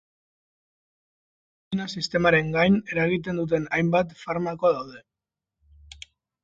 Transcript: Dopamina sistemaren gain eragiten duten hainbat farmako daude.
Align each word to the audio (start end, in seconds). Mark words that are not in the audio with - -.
Dopamina 1.67 1.87
sistemaren 1.99 2.49
gain 2.57 2.81
eragiten 2.95 3.43
duten 3.43 3.69
hainbat 3.79 4.19
farmako 4.25 4.75
daude. 4.79 5.09